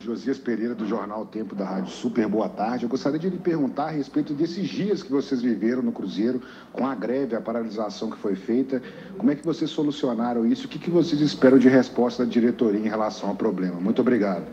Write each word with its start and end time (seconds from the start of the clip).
Josias 0.00 0.38
Pereira, 0.38 0.76
do 0.76 0.86
jornal 0.86 1.26
Tempo 1.26 1.56
da 1.56 1.64
Rádio 1.64 1.90
Super, 1.90 2.28
boa 2.28 2.48
tarde. 2.48 2.84
Eu 2.84 2.88
gostaria 2.88 3.18
de 3.18 3.28
lhe 3.28 3.36
perguntar 3.36 3.86
a 3.86 3.90
respeito 3.90 4.32
desses 4.32 4.68
dias 4.68 5.02
que 5.02 5.10
vocês 5.10 5.42
viveram 5.42 5.82
no 5.82 5.90
Cruzeiro, 5.90 6.40
com 6.72 6.86
a 6.86 6.94
greve, 6.94 7.34
a 7.34 7.40
paralisação 7.40 8.08
que 8.08 8.16
foi 8.16 8.36
feita. 8.36 8.80
Como 9.16 9.28
é 9.32 9.34
que 9.34 9.44
vocês 9.44 9.68
solucionaram 9.68 10.46
isso? 10.46 10.66
O 10.66 10.68
que, 10.68 10.78
que 10.78 10.88
vocês 10.88 11.20
esperam 11.20 11.58
de 11.58 11.68
resposta 11.68 12.24
da 12.24 12.30
diretoria 12.30 12.78
em 12.78 12.88
relação 12.88 13.28
ao 13.28 13.34
problema? 13.34 13.80
Muito 13.80 14.00
obrigado. 14.00 14.46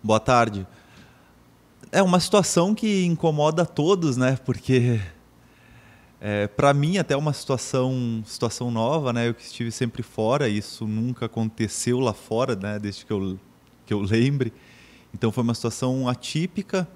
Boa 0.00 0.20
tarde. 0.20 0.64
É 1.90 2.00
uma 2.00 2.20
situação 2.20 2.76
que 2.76 3.04
incomoda 3.04 3.66
todos, 3.66 4.16
né? 4.16 4.38
Porque 4.46 5.00
é, 6.20 6.46
para 6.46 6.72
mim 6.72 6.96
até 6.96 7.16
uma 7.16 7.32
situação 7.32 8.22
situação 8.24 8.70
nova, 8.70 9.12
né? 9.12 9.28
Eu 9.28 9.34
que 9.34 9.42
estive 9.42 9.72
sempre 9.72 10.04
fora, 10.04 10.48
isso 10.48 10.86
nunca 10.86 11.26
aconteceu 11.26 11.98
lá 11.98 12.12
fora, 12.12 12.54
né? 12.54 12.78
Desde 12.78 13.04
que 13.04 13.12
eu 13.12 13.36
que 13.86 13.94
eu 13.94 14.00
lembre. 14.00 14.52
Então 15.14 15.32
foi 15.32 15.42
uma 15.42 15.54
situação 15.54 16.08
atípica, 16.08 16.86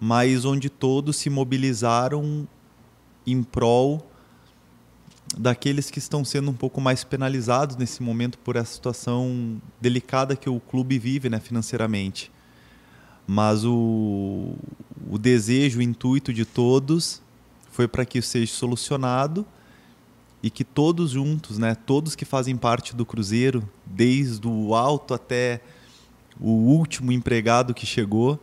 mas 0.00 0.44
onde 0.44 0.68
todos 0.68 1.16
se 1.16 1.30
mobilizaram 1.30 2.48
em 3.26 3.42
prol 3.42 4.10
daqueles 5.36 5.90
que 5.90 5.98
estão 5.98 6.24
sendo 6.24 6.50
um 6.50 6.54
pouco 6.54 6.80
mais 6.80 7.04
penalizados 7.04 7.76
nesse 7.76 8.02
momento 8.02 8.38
por 8.38 8.56
essa 8.56 8.72
situação 8.72 9.60
delicada 9.80 10.36
que 10.36 10.48
o 10.48 10.60
clube 10.60 10.98
vive 10.98 11.28
né, 11.28 11.40
financeiramente. 11.40 12.32
Mas 13.26 13.64
o, 13.64 14.54
o 15.10 15.18
desejo, 15.18 15.80
o 15.80 15.82
intuito 15.82 16.32
de 16.32 16.44
todos 16.44 17.20
foi 17.72 17.88
para 17.88 18.04
que 18.04 18.18
isso 18.18 18.28
seja 18.28 18.52
solucionado 18.52 19.44
e 20.42 20.50
que 20.50 20.62
todos 20.62 21.10
juntos, 21.10 21.58
né, 21.58 21.74
todos 21.74 22.14
que 22.14 22.24
fazem 22.24 22.56
parte 22.56 22.94
do 22.94 23.04
Cruzeiro, 23.04 23.68
desde 23.84 24.46
o 24.46 24.74
alto 24.74 25.12
até 25.12 25.60
o 26.40 26.50
último 26.50 27.12
empregado 27.12 27.74
que 27.74 27.86
chegou, 27.86 28.38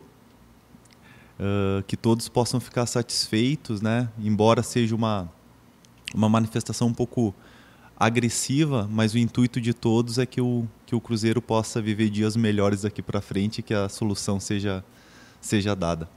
uh, 1.38 1.82
que 1.86 1.96
todos 1.96 2.28
possam 2.28 2.60
ficar 2.60 2.86
satisfeitos, 2.86 3.80
né? 3.80 4.08
Embora 4.18 4.62
seja 4.62 4.94
uma, 4.94 5.28
uma 6.14 6.28
manifestação 6.28 6.88
um 6.88 6.94
pouco 6.94 7.34
agressiva, 7.96 8.88
mas 8.90 9.14
o 9.14 9.18
intuito 9.18 9.60
de 9.60 9.72
todos 9.72 10.18
é 10.18 10.26
que 10.26 10.40
o, 10.40 10.66
que 10.84 10.94
o 10.94 11.00
Cruzeiro 11.00 11.40
possa 11.40 11.80
viver 11.80 12.10
dias 12.10 12.36
melhores 12.36 12.82
daqui 12.82 13.00
para 13.00 13.20
frente 13.20 13.58
e 13.58 13.62
que 13.62 13.72
a 13.72 13.88
solução 13.88 14.40
seja, 14.40 14.84
seja 15.40 15.74
dada. 15.76 16.08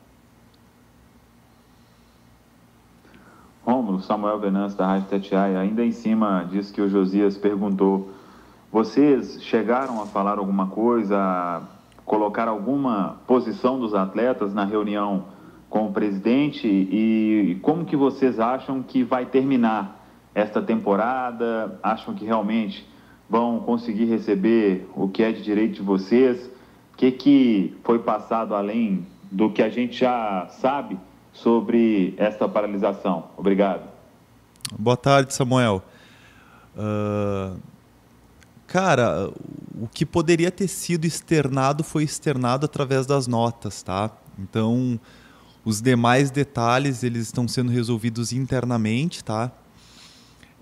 Rômulo, 3.64 4.02
Samuel 4.02 4.40
Venâncio 4.40 4.78
da 4.78 4.88
Rádio 4.88 5.10
Tatiaia, 5.10 5.60
ainda 5.60 5.86
em 5.86 5.92
cima 5.92 6.44
disso 6.50 6.74
que 6.74 6.82
o 6.82 6.90
Josias 6.90 7.38
perguntou 7.38 8.17
vocês 8.72 9.42
chegaram 9.44 10.02
a 10.02 10.06
falar 10.06 10.38
alguma 10.38 10.68
coisa, 10.68 11.62
colocar 12.06 12.48
alguma 12.48 13.18
posição 13.26 13.80
dos 13.80 13.94
atletas 13.94 14.54
na 14.54 14.66
reunião 14.66 15.26
com 15.70 15.88
o 15.88 15.94
presidente 15.94 16.68
e 16.68 17.60
como 17.62 17.86
que 17.86 17.96
vocês 17.96 18.40
acham 18.40 18.84
que 18.84 19.04
vai 19.04 19.26
terminar 19.26 20.06
esta 20.36 20.62
temporada? 20.62 21.80
Acham 21.82 22.14
que 22.14 22.26
realmente 22.26 22.88
vão 23.30 23.60
conseguir 23.60 24.06
receber 24.06 24.90
o 24.96 25.08
que 25.08 25.24
é 25.24 25.32
de 25.32 25.42
direito 25.42 25.76
de 25.76 25.82
vocês? 25.82 26.50
O 26.94 26.98
que, 26.98 27.12
que 27.12 27.78
foi 27.84 28.00
passado 28.00 28.56
além 28.56 29.06
do 29.32 29.50
que 29.50 29.62
a 29.62 29.70
gente 29.70 29.98
já 29.98 30.48
sabe 30.50 30.98
sobre 31.32 32.16
esta 32.18 32.48
paralisação? 32.48 33.26
Obrigado. 33.38 33.84
Boa 34.78 34.98
tarde, 34.98 35.34
Samuel. 35.34 35.82
Uh 36.76 37.77
Cara, 38.68 39.32
o 39.80 39.88
que 39.88 40.06
poderia 40.06 40.52
ter 40.52 40.68
sido 40.68 41.06
externado 41.06 41.86
foi 41.86 42.04
externado 42.04 42.66
através 42.66 43.06
das 43.06 43.26
notas, 43.26 43.82
tá? 43.82 44.12
Então, 44.38 45.00
os 45.64 45.82
demais 45.82 46.30
detalhes 46.30 47.02
eles 47.02 47.24
estão 47.24 47.48
sendo 47.48 47.72
resolvidos 47.72 48.34
internamente, 48.34 49.24
tá? 49.24 49.52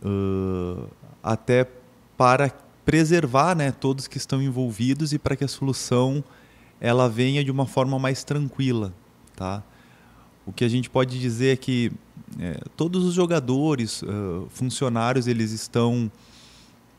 Uh, 0.04 0.88
até 1.24 1.68
para 2.16 2.52
preservar, 2.86 3.56
né, 3.56 3.72
todos 3.72 4.08
que 4.08 4.18
estão 4.18 4.40
envolvidos 4.40 5.12
e 5.12 5.18
para 5.18 5.36
que 5.36 5.44
a 5.44 5.48
solução 5.48 6.24
ela 6.80 7.10
venha 7.10 7.44
de 7.44 7.50
uma 7.50 7.66
forma 7.66 7.98
mais 7.98 8.24
tranquila, 8.24 8.94
tá? 9.36 9.64
O 10.46 10.54
que 10.54 10.64
a 10.64 10.70
gente 10.70 10.92
pode 10.92 11.20
dizer 11.20 11.54
é 11.54 11.56
que 11.56 11.92
é, 12.40 12.62
todos 12.78 13.04
os 13.04 13.16
jogadores, 13.16 14.04
uh, 14.04 14.46
funcionários, 14.50 15.26
eles 15.26 15.52
estão 15.52 16.12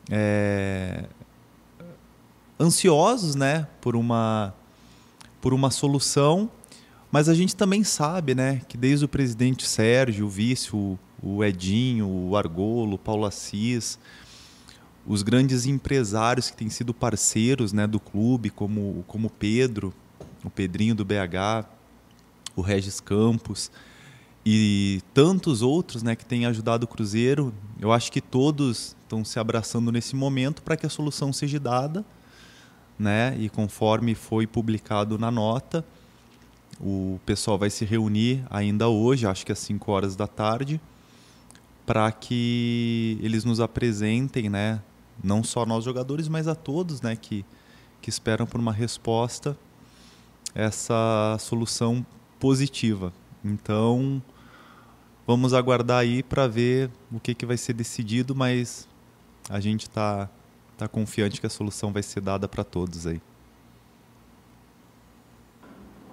é, 0.09 1.05
ansiosos 2.59 3.35
né, 3.35 3.67
por, 3.81 3.95
uma, 3.95 4.53
por 5.41 5.53
uma 5.53 5.69
solução, 5.71 6.49
mas 7.11 7.29
a 7.29 7.33
gente 7.33 7.55
também 7.55 7.83
sabe 7.83 8.35
né, 8.35 8.61
que 8.67 8.77
desde 8.77 9.05
o 9.05 9.07
presidente 9.07 9.67
Sérgio, 9.67 10.25
o 10.25 10.29
vice, 10.29 10.75
o, 10.75 10.97
o 11.21 11.43
Edinho, 11.43 12.07
o 12.07 12.35
Argolo, 12.35 12.95
o 12.95 12.99
Paulo 12.99 13.25
Assis, 13.25 13.97
os 15.05 15.23
grandes 15.23 15.65
empresários 15.65 16.51
que 16.51 16.57
têm 16.57 16.69
sido 16.69 16.93
parceiros 16.93 17.71
né, 17.71 17.87
do 17.87 17.99
clube, 17.99 18.49
como, 18.49 19.03
como 19.07 19.29
Pedro, 19.29 19.93
o 20.43 20.49
Pedrinho 20.49 20.93
do 20.93 21.05
BH, 21.05 21.65
o 22.55 22.61
Regis 22.61 22.99
Campos 22.99 23.71
e 24.45 25.01
tantos 25.13 25.61
outros 25.61 26.03
né, 26.03 26.15
que 26.15 26.25
têm 26.25 26.45
ajudado 26.45 26.83
o 26.83 26.87
Cruzeiro, 26.87 27.53
eu 27.79 27.91
acho 27.91 28.11
que 28.11 28.21
todos 28.21 28.95
estão 29.03 29.23
se 29.23 29.39
abraçando 29.39 29.91
nesse 29.91 30.15
momento 30.15 30.61
para 30.61 30.75
que 30.75 30.85
a 30.85 30.89
solução 30.89 31.31
seja 31.31 31.59
dada, 31.59 32.03
né? 32.97 33.35
E 33.37 33.49
conforme 33.49 34.15
foi 34.15 34.47
publicado 34.47 35.17
na 35.17 35.29
nota, 35.29 35.85
o 36.79 37.19
pessoal 37.25 37.57
vai 37.57 37.69
se 37.69 37.85
reunir 37.85 38.43
ainda 38.49 38.87
hoje, 38.87 39.25
acho 39.27 39.45
que 39.45 39.51
às 39.51 39.59
5 39.59 39.91
horas 39.91 40.15
da 40.15 40.27
tarde, 40.27 40.81
para 41.85 42.11
que 42.11 43.17
eles 43.21 43.43
nos 43.43 43.59
apresentem, 43.59 44.49
né? 44.49 44.81
Não 45.23 45.43
só 45.43 45.65
nós 45.65 45.83
jogadores, 45.83 46.27
mas 46.27 46.47
a 46.47 46.55
todos, 46.55 47.01
né? 47.01 47.15
Que, 47.15 47.45
que 48.01 48.09
esperam 48.09 48.45
por 48.45 48.59
uma 48.59 48.73
resposta, 48.73 49.57
essa 50.53 51.37
solução 51.39 52.05
positiva. 52.39 53.13
Então, 53.43 54.21
vamos 55.27 55.53
aguardar 55.53 55.99
aí 55.99 56.23
para 56.23 56.47
ver 56.47 56.89
o 57.11 57.19
que, 57.19 57.35
que 57.35 57.45
vai 57.45 57.57
ser 57.57 57.73
decidido, 57.73 58.33
mas 58.33 58.87
a 59.49 59.59
gente 59.59 59.81
está 59.81 60.29
tá 60.77 60.87
confiante 60.87 61.41
que 61.41 61.45
a 61.45 61.49
solução 61.49 61.91
vai 61.91 62.01
ser 62.01 62.21
dada 62.21 62.47
para 62.47 62.63
todos 62.63 63.05
aí. 63.05 63.21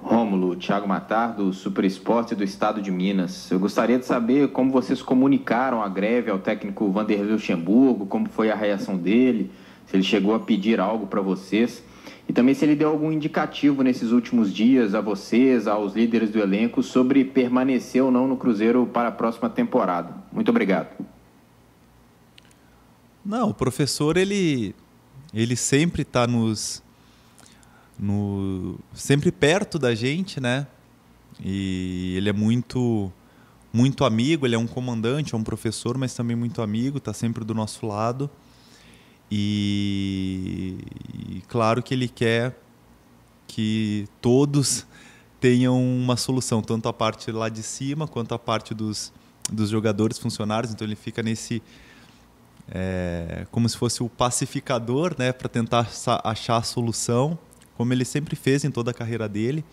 Rômulo, 0.02 0.56
Thiago 0.56 0.86
Matar, 0.86 1.28
do 1.28 1.52
Super 1.52 1.84
Esporte 1.84 2.34
do 2.34 2.44
Estado 2.44 2.82
de 2.82 2.90
Minas. 2.90 3.50
Eu 3.50 3.58
gostaria 3.58 3.98
de 3.98 4.04
saber 4.04 4.48
como 4.48 4.70
vocês 4.70 5.00
comunicaram 5.00 5.82
a 5.82 5.88
greve 5.88 6.30
ao 6.30 6.38
técnico 6.38 6.90
Vanderlei 6.90 7.32
Luxemburgo, 7.32 8.04
como 8.04 8.28
foi 8.28 8.50
a 8.50 8.54
reação 8.54 8.98
dele, 8.98 9.50
se 9.86 9.96
ele 9.96 10.02
chegou 10.02 10.34
a 10.34 10.40
pedir 10.40 10.78
algo 10.78 11.06
para 11.06 11.22
vocês. 11.22 11.82
E 12.28 12.32
também 12.32 12.54
se 12.54 12.64
ele 12.64 12.74
deu 12.74 12.88
algum 12.88 13.12
indicativo 13.12 13.82
nesses 13.82 14.10
últimos 14.10 14.52
dias 14.52 14.94
a 14.94 15.00
vocês, 15.00 15.66
aos 15.66 15.94
líderes 15.94 16.30
do 16.30 16.38
elenco, 16.38 16.82
sobre 16.82 17.24
permanecer 17.24 18.02
ou 18.02 18.10
não 18.10 18.26
no 18.26 18.36
Cruzeiro 18.36 18.86
para 18.86 19.08
a 19.08 19.12
próxima 19.12 19.50
temporada. 19.50 20.14
Muito 20.32 20.48
obrigado. 20.48 20.88
Não, 23.24 23.50
o 23.50 23.54
professor 23.54 24.16
ele 24.16 24.74
ele 25.32 25.56
sempre 25.56 26.02
está 26.02 26.26
nos 26.26 26.82
no 27.98 28.78
sempre 28.92 29.30
perto 29.30 29.78
da 29.78 29.94
gente, 29.94 30.40
né? 30.40 30.66
E 31.42 32.14
ele 32.16 32.28
é 32.28 32.32
muito 32.32 33.12
muito 33.72 34.04
amigo, 34.04 34.46
ele 34.46 34.54
é 34.54 34.58
um 34.58 34.68
comandante, 34.68 35.34
é 35.34 35.36
um 35.36 35.42
professor, 35.42 35.98
mas 35.98 36.14
também 36.14 36.36
muito 36.36 36.62
amigo, 36.62 36.98
está 36.98 37.12
sempre 37.12 37.44
do 37.44 37.52
nosso 37.52 37.84
lado. 37.86 38.30
E, 39.30 40.76
claro 41.54 41.84
que 41.84 41.94
ele 41.94 42.08
quer 42.08 42.52
que 43.46 44.08
todos 44.20 44.84
tenham 45.38 45.80
uma 45.80 46.16
solução, 46.16 46.60
tanto 46.60 46.88
a 46.88 46.92
parte 46.92 47.30
lá 47.30 47.48
de 47.48 47.62
cima 47.62 48.08
quanto 48.08 48.34
a 48.34 48.38
parte 48.40 48.74
dos, 48.74 49.12
dos 49.52 49.70
jogadores 49.70 50.18
funcionários. 50.18 50.72
Então 50.72 50.84
ele 50.84 50.96
fica 50.96 51.22
nesse 51.22 51.62
é, 52.68 53.46
como 53.52 53.68
se 53.68 53.76
fosse 53.76 54.02
o 54.02 54.08
pacificador, 54.08 55.14
né, 55.16 55.32
para 55.32 55.48
tentar 55.48 55.88
achar 56.24 56.56
a 56.56 56.62
solução, 56.64 57.38
como 57.76 57.92
ele 57.92 58.04
sempre 58.04 58.34
fez 58.34 58.64
em 58.64 58.70
toda 58.72 58.90
a 58.90 58.94
carreira 58.94 59.28
dele. 59.28 59.64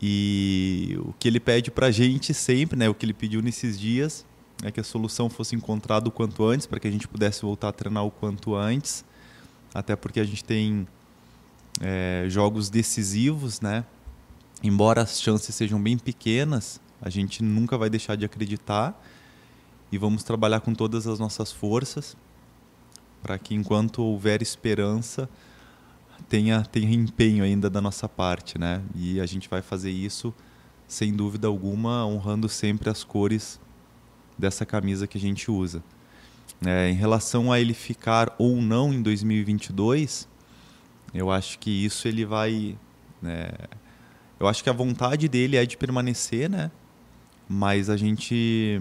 E 0.00 0.96
o 1.00 1.12
que 1.18 1.28
ele 1.28 1.38
pede 1.38 1.70
para 1.70 1.88
a 1.88 1.90
gente 1.90 2.32
sempre, 2.32 2.78
né, 2.78 2.88
o 2.88 2.94
que 2.94 3.04
ele 3.04 3.12
pediu 3.12 3.42
nesses 3.42 3.78
dias, 3.78 4.24
é 4.62 4.70
que 4.70 4.80
a 4.80 4.84
solução 4.84 5.28
fosse 5.28 5.54
encontrada 5.54 6.08
o 6.08 6.10
quanto 6.10 6.46
antes, 6.46 6.66
para 6.66 6.80
que 6.80 6.88
a 6.88 6.90
gente 6.90 7.06
pudesse 7.06 7.42
voltar 7.42 7.68
a 7.68 7.72
treinar 7.72 8.06
o 8.06 8.10
quanto 8.10 8.54
antes, 8.54 9.04
até 9.74 9.94
porque 9.96 10.20
a 10.20 10.24
gente 10.24 10.44
tem 10.44 10.86
é, 11.80 12.24
jogos 12.28 12.70
decisivos, 12.70 13.60
né? 13.60 13.84
Embora 14.62 15.02
as 15.02 15.20
chances 15.20 15.54
sejam 15.54 15.80
bem 15.80 15.96
pequenas, 15.96 16.80
a 17.00 17.08
gente 17.08 17.42
nunca 17.42 17.78
vai 17.78 17.88
deixar 17.88 18.16
de 18.16 18.24
acreditar 18.24 19.00
e 19.90 19.98
vamos 19.98 20.22
trabalhar 20.22 20.60
com 20.60 20.74
todas 20.74 21.06
as 21.06 21.18
nossas 21.18 21.52
forças 21.52 22.16
para 23.22 23.38
que 23.38 23.54
enquanto 23.54 24.02
houver 24.02 24.42
esperança 24.42 25.28
tenha, 26.28 26.62
tenha 26.62 26.92
empenho 26.92 27.44
ainda 27.44 27.70
da 27.70 27.80
nossa 27.80 28.08
parte, 28.08 28.58
né? 28.58 28.82
E 28.94 29.20
a 29.20 29.26
gente 29.26 29.48
vai 29.48 29.62
fazer 29.62 29.90
isso, 29.90 30.34
sem 30.86 31.12
dúvida 31.12 31.46
alguma, 31.46 32.04
honrando 32.06 32.48
sempre 32.48 32.90
as 32.90 33.04
cores 33.04 33.60
dessa 34.36 34.64
camisa 34.66 35.06
que 35.06 35.18
a 35.18 35.20
gente 35.20 35.50
usa. 35.50 35.82
É, 36.64 36.90
em 36.90 36.94
relação 36.94 37.52
a 37.52 37.60
ele 37.60 37.72
ficar 37.72 38.34
ou 38.36 38.60
não 38.60 38.92
em 38.92 39.00
2022, 39.00 40.28
eu 41.14 41.30
acho 41.30 41.58
que 41.58 41.70
isso 41.70 42.08
ele 42.08 42.24
vai. 42.24 42.76
Né, 43.22 43.50
eu 44.40 44.46
acho 44.46 44.62
que 44.62 44.70
a 44.70 44.72
vontade 44.72 45.28
dele 45.28 45.56
é 45.56 45.64
de 45.64 45.76
permanecer, 45.76 46.50
né? 46.50 46.70
Mas 47.48 47.88
a 47.88 47.96
gente 47.96 48.80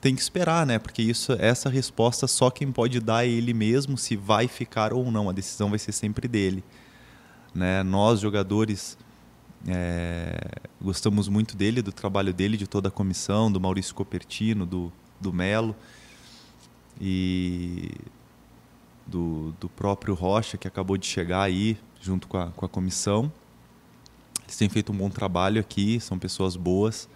tem 0.00 0.14
que 0.14 0.20
esperar, 0.20 0.64
né? 0.64 0.78
Porque 0.78 1.02
isso, 1.02 1.32
essa 1.32 1.68
resposta 1.68 2.26
só 2.26 2.50
quem 2.50 2.70
pode 2.70 3.00
dar 3.00 3.26
é 3.26 3.28
ele 3.28 3.52
mesmo 3.52 3.98
se 3.98 4.16
vai 4.16 4.46
ficar 4.46 4.92
ou 4.92 5.10
não. 5.10 5.28
A 5.28 5.32
decisão 5.32 5.68
vai 5.68 5.78
ser 5.78 5.92
sempre 5.92 6.28
dele. 6.28 6.62
Né? 7.54 7.82
Nós, 7.82 8.20
jogadores, 8.20 8.96
é, 9.66 10.38
gostamos 10.80 11.28
muito 11.28 11.56
dele, 11.56 11.82
do 11.82 11.92
trabalho 11.92 12.32
dele, 12.32 12.56
de 12.56 12.66
toda 12.66 12.88
a 12.88 12.90
comissão, 12.90 13.50
do 13.50 13.60
Maurício 13.60 13.94
Copertino, 13.94 14.64
do, 14.64 14.92
do 15.20 15.32
Melo 15.32 15.74
e 17.00 17.90
do, 19.06 19.54
do 19.60 19.68
próprio 19.68 20.14
Rocha, 20.14 20.56
que 20.56 20.66
acabou 20.66 20.96
de 20.96 21.06
chegar 21.06 21.42
aí 21.42 21.78
junto 22.00 22.26
com 22.26 22.38
a, 22.38 22.50
com 22.50 22.66
a 22.66 22.68
comissão. 22.68 23.32
Eles 24.44 24.56
têm 24.56 24.68
feito 24.68 24.92
um 24.92 24.96
bom 24.96 25.10
trabalho 25.10 25.60
aqui, 25.60 26.00
são 26.00 26.18
pessoas 26.18 26.56
boas. 26.56 27.08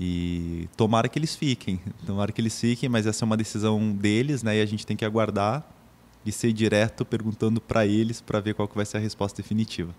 E 0.00 0.68
tomara 0.76 1.08
que 1.08 1.18
eles 1.18 1.34
fiquem, 1.34 1.80
tomara 2.06 2.30
que 2.30 2.40
eles 2.40 2.58
fiquem, 2.58 2.88
mas 2.88 3.06
essa 3.06 3.24
é 3.24 3.26
uma 3.26 3.36
decisão 3.36 3.92
deles, 3.92 4.42
né? 4.42 4.56
E 4.58 4.62
a 4.62 4.66
gente 4.66 4.86
tem 4.86 4.96
que 4.96 5.04
aguardar 5.04 5.66
e 6.24 6.30
ser 6.30 6.52
direto 6.52 7.04
perguntando 7.04 7.60
para 7.60 7.86
eles 7.86 8.20
para 8.20 8.40
ver 8.40 8.54
qual 8.54 8.68
que 8.68 8.76
vai 8.76 8.86
ser 8.86 8.98
a 8.98 9.00
resposta 9.00 9.42
definitiva. 9.42 9.94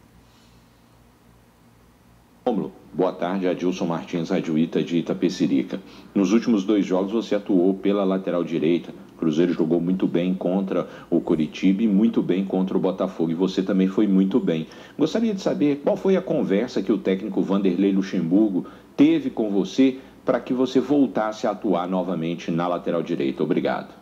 Boa 3.00 3.14
tarde, 3.14 3.48
Adilson 3.48 3.86
Martins 3.86 4.30
Adjuíta 4.30 4.84
de 4.84 4.98
Itapecerica. 4.98 5.80
Nos 6.14 6.34
últimos 6.34 6.66
dois 6.66 6.86
jogos 6.86 7.14
você 7.14 7.34
atuou 7.34 7.74
pela 7.74 8.04
lateral 8.04 8.44
direita. 8.44 8.94
O 9.16 9.20
Cruzeiro 9.20 9.54
jogou 9.54 9.80
muito 9.80 10.06
bem 10.06 10.34
contra 10.34 10.86
o 11.10 11.22
Coritiba 11.22 11.82
e 11.82 11.88
muito 11.88 12.22
bem 12.22 12.44
contra 12.44 12.76
o 12.76 12.80
Botafogo. 12.82 13.32
E 13.32 13.34
você 13.34 13.64
também 13.64 13.88
foi 13.88 14.06
muito 14.06 14.38
bem. 14.38 14.68
Gostaria 14.98 15.34
de 15.34 15.40
saber 15.40 15.78
qual 15.82 15.96
foi 15.96 16.18
a 16.18 16.22
conversa 16.22 16.82
que 16.82 16.92
o 16.92 16.98
técnico 16.98 17.42
Vanderlei 17.42 17.94
Luxemburgo 17.94 18.66
teve 18.98 19.30
com 19.30 19.50
você 19.50 19.98
para 20.26 20.42
que 20.42 20.54
você 20.54 20.82
voltasse 20.82 21.48
a 21.48 21.52
atuar 21.52 21.88
novamente 21.88 22.52
na 22.52 22.68
lateral 22.68 23.02
direita. 23.02 23.42
Obrigado. 23.42 23.94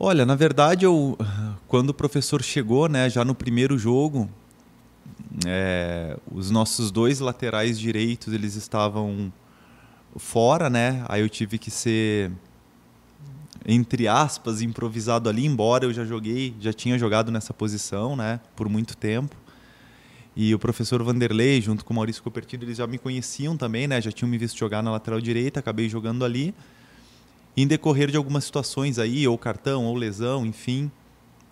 Olha, 0.00 0.24
na 0.24 0.34
verdade, 0.34 0.86
eu, 0.86 1.14
quando 1.68 1.90
o 1.90 1.94
professor 1.94 2.42
chegou, 2.42 2.88
né, 2.88 3.10
já 3.10 3.22
no 3.22 3.34
primeiro 3.34 3.76
jogo, 3.76 4.30
é, 5.46 6.18
os 6.30 6.50
nossos 6.50 6.90
dois 6.90 7.20
laterais 7.20 7.78
direitos 7.78 8.32
eles 8.32 8.54
estavam 8.54 9.32
fora, 10.16 10.68
né? 10.68 11.04
Aí 11.08 11.22
eu 11.22 11.28
tive 11.28 11.58
que 11.58 11.70
ser 11.70 12.30
entre 13.64 14.08
aspas 14.08 14.60
improvisado 14.60 15.28
ali, 15.28 15.46
embora 15.46 15.84
eu 15.84 15.92
já 15.92 16.04
joguei, 16.04 16.54
já 16.60 16.72
tinha 16.72 16.98
jogado 16.98 17.30
nessa 17.30 17.54
posição, 17.54 18.16
né? 18.16 18.40
Por 18.56 18.68
muito 18.68 18.96
tempo. 18.96 19.36
E 20.34 20.54
o 20.54 20.58
professor 20.58 21.02
Vanderlei, 21.02 21.60
junto 21.60 21.84
com 21.84 21.92
o 21.92 21.96
Maurício 21.96 22.22
Copertino, 22.22 22.64
eles 22.64 22.78
já 22.78 22.86
me 22.86 22.98
conheciam 22.98 23.56
também, 23.56 23.86
né? 23.86 24.00
Já 24.00 24.10
tinham 24.10 24.28
me 24.28 24.38
visto 24.38 24.58
jogar 24.58 24.82
na 24.82 24.90
lateral 24.90 25.20
direita, 25.20 25.60
acabei 25.60 25.88
jogando 25.88 26.24
ali. 26.24 26.54
em 27.56 27.66
decorrer 27.66 28.10
de 28.10 28.16
algumas 28.16 28.44
situações 28.44 28.98
aí, 28.98 29.28
ou 29.28 29.36
cartão, 29.36 29.84
ou 29.84 29.94
lesão, 29.94 30.46
enfim, 30.46 30.90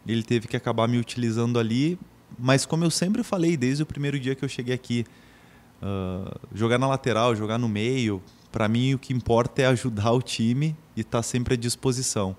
ele 0.06 0.22
teve 0.22 0.48
que 0.48 0.56
acabar 0.56 0.88
me 0.88 0.98
utilizando 0.98 1.58
ali 1.58 1.98
mas 2.38 2.66
como 2.66 2.84
eu 2.84 2.90
sempre 2.90 3.22
falei 3.22 3.56
desde 3.56 3.82
o 3.82 3.86
primeiro 3.86 4.18
dia 4.18 4.34
que 4.34 4.44
eu 4.44 4.48
cheguei 4.48 4.74
aqui, 4.74 5.04
uh, 5.82 6.38
jogar 6.54 6.78
na 6.78 6.86
lateral, 6.86 7.34
jogar 7.34 7.58
no 7.58 7.68
meio, 7.68 8.22
para 8.50 8.68
mim 8.68 8.94
o 8.94 8.98
que 8.98 9.12
importa 9.12 9.62
é 9.62 9.66
ajudar 9.66 10.12
o 10.12 10.22
time 10.22 10.76
e 10.96 11.00
estar 11.00 11.18
tá 11.18 11.22
sempre 11.22 11.54
à 11.54 11.56
disposição. 11.56 12.36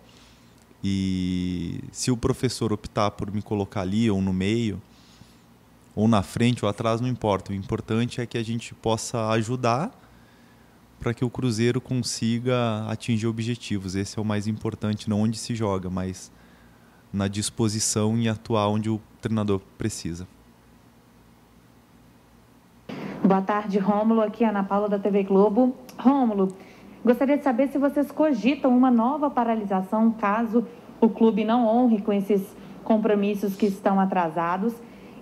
E 0.83 1.79
se 1.91 2.09
o 2.09 2.17
professor 2.17 2.73
optar 2.73 3.11
por 3.11 3.31
me 3.31 3.41
colocar 3.41 3.81
ali 3.81 4.09
ou 4.09 4.21
no 4.21 4.33
meio, 4.33 4.81
ou 5.95 6.07
na 6.07 6.23
frente 6.23 6.63
ou 6.63 6.69
atrás, 6.69 7.01
não 7.01 7.07
importa. 7.07 7.51
O 7.51 7.55
importante 7.55 8.21
é 8.21 8.25
que 8.25 8.37
a 8.37 8.43
gente 8.43 8.73
possa 8.73 9.29
ajudar 9.29 9.91
para 10.99 11.13
que 11.13 11.25
o 11.25 11.29
Cruzeiro 11.29 11.81
consiga 11.81 12.85
atingir 12.87 13.27
objetivos. 13.27 13.95
Esse 13.95 14.17
é 14.17 14.21
o 14.21 14.25
mais 14.25 14.47
importante, 14.47 15.09
não 15.09 15.21
onde 15.21 15.37
se 15.37 15.55
joga, 15.55 15.89
mas 15.89 16.31
na 17.11 17.27
disposição 17.27 18.17
em 18.17 18.27
atuar 18.27 18.67
onde 18.69 18.89
o 18.89 18.99
treinador 19.19 19.59
precisa. 19.77 20.27
Boa 23.23 23.41
tarde, 23.41 23.77
Rômulo. 23.77 24.21
Aqui 24.21 24.43
é 24.43 24.49
Ana 24.49 24.63
Paula 24.63 24.89
da 24.89 24.97
TV 24.97 25.23
Globo. 25.23 25.75
Rômulo, 25.97 26.55
gostaria 27.03 27.37
de 27.37 27.43
saber 27.43 27.67
se 27.69 27.77
vocês 27.77 28.11
cogitam 28.11 28.75
uma 28.75 28.89
nova 28.89 29.29
paralisação 29.29 30.11
caso 30.11 30.65
o 30.99 31.09
clube 31.09 31.43
não 31.43 31.65
honre 31.65 32.01
com 32.01 32.13
esses 32.13 32.41
compromissos 32.83 33.55
que 33.55 33.65
estão 33.65 33.99
atrasados. 33.99 34.73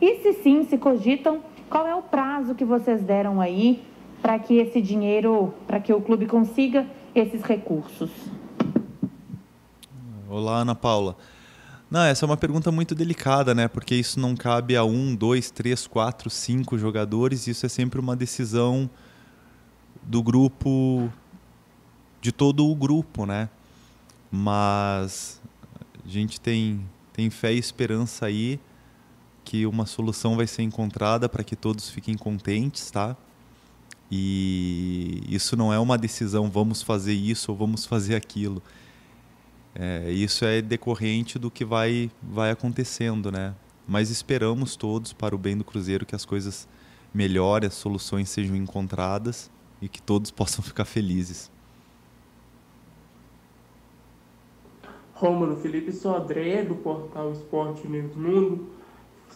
E 0.02 0.18
se 0.22 0.34
sim, 0.42 0.64
se 0.64 0.78
cogitam, 0.78 1.42
qual 1.70 1.86
é 1.88 1.96
o 1.96 2.02
prazo 2.02 2.56
que 2.56 2.66
vocês 2.66 3.02
deram 3.02 3.40
aí 3.40 3.84
para 4.22 4.38
que 4.40 4.56
esse 4.58 4.82
dinheiro, 4.82 5.54
para 5.68 5.80
que 5.80 5.94
o 5.94 6.02
clube 6.02 6.26
consiga 6.26 6.86
esses 7.16 7.42
recursos? 7.42 8.12
Olá, 10.30 10.58
Ana 10.58 10.76
Paula. 10.76 11.16
Não, 11.90 12.02
essa 12.02 12.24
é 12.24 12.28
uma 12.28 12.38
pergunta 12.38 12.72
muito 12.72 12.94
delicada, 12.94 13.56
né? 13.56 13.68
Porque 13.68 13.96
isso 13.96 14.20
não 14.20 14.36
cabe 14.36 14.76
a 14.76 14.84
um, 14.84 15.16
dois, 15.16 15.50
três, 15.50 15.88
quatro, 15.88 16.30
cinco 16.30 16.78
jogadores. 16.78 17.48
Isso 17.48 17.66
é 17.66 17.70
sempre 17.70 18.00
uma 18.00 18.16
decisão 18.16 18.88
do 20.04 20.22
grupo, 20.22 21.12
de 22.22 22.32
todo 22.32 22.70
o 22.70 22.76
grupo, 22.76 23.26
né? 23.26 23.50
Mas 24.32 25.42
a 26.06 26.08
gente 26.08 26.40
tem, 26.40 26.86
tem 27.12 27.32
fé 27.32 27.54
e 27.54 27.58
esperança 27.58 28.28
aí 28.28 28.60
que 29.44 29.66
uma 29.66 29.88
solução 29.88 30.36
vai 30.36 30.46
ser 30.46 30.62
encontrada 30.62 31.28
para 31.28 31.44
que 31.44 31.56
todos 31.56 31.90
fiquem 31.90 32.16
contentes, 32.16 32.92
tá? 32.92 33.18
E 34.12 35.24
isso 35.28 35.58
não 35.58 35.74
é 35.74 35.80
uma 35.80 35.98
decisão, 35.98 36.52
vamos 36.52 36.84
fazer 36.84 37.14
isso 37.14 37.52
ou 37.52 37.58
vamos 37.58 37.88
fazer 37.88 38.16
aquilo 38.16 38.62
é, 39.76 40.12
isso 40.12 40.46
é 40.46 40.62
decorrente 40.62 41.38
do 41.38 41.52
que 41.52 41.64
vai, 41.64 42.10
vai 42.22 42.52
acontecendo, 42.52 43.32
né? 43.32 43.54
Mas 43.88 44.10
esperamos 44.10 44.76
todos, 44.76 45.14
para 45.14 45.34
o 45.36 45.38
bem 45.38 45.58
do 45.58 45.64
Cruzeiro, 45.64 46.06
que 46.06 46.16
as 46.16 46.26
coisas 46.26 46.68
melhorem, 47.14 47.68
as 47.68 47.74
soluções 47.74 48.30
sejam 48.30 48.56
encontradas 48.56 49.50
e 49.82 49.88
que 49.88 50.02
todos 50.02 50.30
possam 50.32 50.64
ficar 50.64 50.86
felizes. 50.86 51.52
Rômulo 55.14 55.58
Felipe 55.58 55.92
Sodré, 55.92 56.64
do 56.64 56.76
portal 56.76 57.34
Esporte 57.34 57.86
News 57.88 58.16
Mundo. 58.16 58.70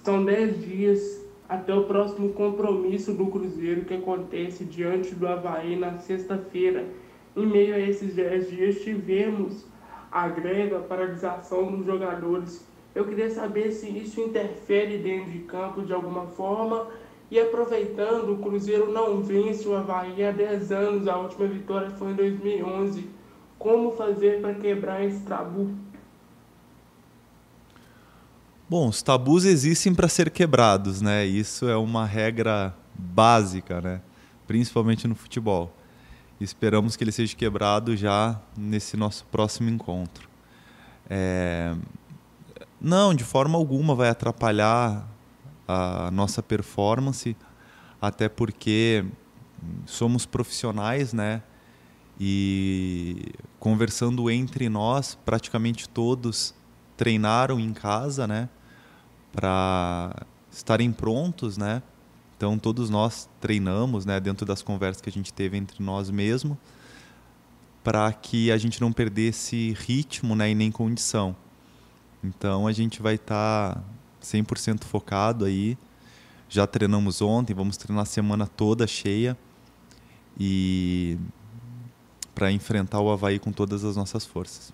São 0.02 0.24
10 0.24 0.66
dias 0.66 1.26
até 1.48 1.74
o 1.74 1.84
próximo 1.84 2.30
compromisso 2.30 3.14
do 3.14 3.28
Cruzeiro 3.28 3.84
que 3.84 3.94
acontece 3.94 4.64
diante 4.64 5.14
do 5.14 5.28
Havaí 5.28 5.76
na 5.76 5.98
sexta-feira. 5.98 6.88
Em 7.36 7.46
meio 7.46 7.76
a 7.76 7.80
esses 7.80 8.16
10 8.16 8.50
dias, 8.50 8.82
tivemos 8.82 9.66
a 10.14 10.28
greve, 10.28 10.76
a 10.76 10.80
paralisação 10.80 11.72
dos 11.72 11.88
jogadores. 11.88 12.64
Eu 12.94 13.04
queria 13.06 13.32
saber 13.32 13.72
se 13.72 13.90
isso 13.90 14.22
interfere 14.22 15.00
dentro 15.00 15.32
de 15.32 15.40
campo 15.40 15.82
de 15.82 15.92
alguma 15.92 16.28
forma. 16.28 16.88
E 17.32 17.40
aproveitando, 17.40 18.34
o 18.34 18.38
Cruzeiro 18.38 18.92
não 18.92 19.24
vence 19.24 19.68
o 19.68 19.76
Havaí 19.76 20.24
há 20.24 20.30
10 20.32 20.72
anos, 20.72 21.08
a 21.08 21.18
última 21.18 21.48
vitória 21.48 21.90
foi 21.90 22.12
em 22.12 22.16
2011. 22.16 23.10
Como 23.58 23.94
fazer 23.94 24.40
para 24.40 24.54
quebrar 24.54 25.04
esse 25.04 25.22
tabu? 25.22 25.72
Bom, 28.70 28.90
os 28.90 29.02
tabus 29.02 29.46
existem 29.46 29.96
para 29.96 30.08
ser 30.08 30.30
quebrados, 30.30 31.02
né? 31.02 31.26
Isso 31.26 31.68
é 31.68 31.76
uma 31.76 32.06
regra 32.06 32.76
básica, 32.94 33.82
né? 33.82 34.02
Principalmente 34.46 35.08
no 35.08 35.16
futebol. 35.16 35.74
Esperamos 36.40 36.96
que 36.96 37.04
ele 37.04 37.12
seja 37.12 37.36
quebrado 37.36 37.96
já 37.96 38.40
nesse 38.58 38.98
nosso 38.98 39.26
próximo 39.26 39.70
encontro. 39.70 40.28
É... 41.10 41.76
Não, 42.80 43.14
de 43.14 43.24
forma 43.24 43.58
alguma 43.58 43.96
vai 43.96 44.10
atrapalhar 44.10 45.08
a 45.68 46.12
nossa 46.12 46.44
performance, 46.44 47.36
até 48.02 48.28
porque 48.28 49.06
somos 49.86 50.26
profissionais, 50.26 51.14
né? 51.14 51.42
E 52.20 53.32
conversando 53.60 54.30
entre 54.30 54.68
nós, 54.70 55.18
praticamente 55.26 55.88
todos 55.88 56.54
treinaram 56.98 57.60
em 57.60 57.74
casa, 57.74 58.28
né? 58.28 58.50
Para 59.32 60.26
estarem 60.52 60.92
prontos, 60.92 61.58
né? 61.58 61.82
Então 62.44 62.60
todos 62.60 62.90
nós 62.90 63.30
treinamos, 63.40 64.06
né, 64.06 64.20
dentro 64.20 64.46
das 64.46 64.62
conversas 64.62 65.02
que 65.02 65.10
a 65.10 65.12
gente 65.14 65.32
teve 65.32 65.56
entre 65.56 65.82
nós 65.82 66.10
mesmos, 66.10 66.58
para 67.82 68.12
que 68.12 68.52
a 68.52 68.58
gente 68.58 68.82
não 68.82 68.92
perdesse 68.92 69.74
ritmo, 69.80 70.36
né, 70.36 70.52
e 70.52 70.54
nem 70.54 70.70
condição. 70.70 71.34
Então 72.22 72.68
a 72.68 72.74
gente 72.74 73.02
vai 73.02 73.16
estar 73.16 73.76
tá 73.76 73.84
100% 74.22 74.84
focado 74.84 75.46
aí. 75.46 75.78
Já 76.50 76.68
treinamos 76.68 77.22
ontem, 77.22 77.54
vamos 77.54 77.78
treinar 77.78 78.04
a 78.04 78.06
semana 78.06 78.46
toda 78.46 78.86
cheia 78.86 79.38
e 80.38 81.18
para 82.36 82.52
enfrentar 82.52 83.00
o 83.00 83.10
Havaí 83.10 83.40
com 83.40 83.54
todas 83.54 83.86
as 83.86 83.96
nossas 83.96 84.26
forças. 84.26 84.74